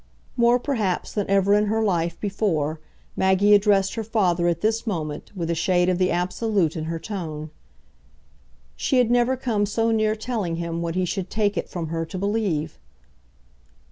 [0.35, 2.79] More perhaps than ever in her life before
[3.15, 6.97] Maggie addressed her father at this moment with a shade of the absolute in her
[6.97, 7.51] tone.
[8.75, 12.03] She had never come so near telling him what he should take it from her
[12.07, 12.79] to believe.